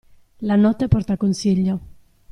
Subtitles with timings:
[0.41, 1.79] La notte porta consiglio.